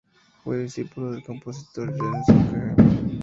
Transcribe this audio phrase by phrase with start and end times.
[0.43, 3.19] Fue discípulo del compositor Johannes Ockeghem.